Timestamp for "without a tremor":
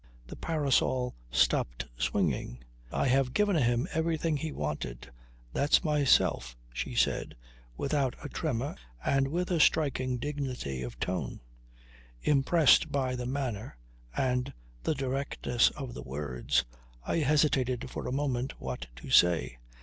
7.77-8.75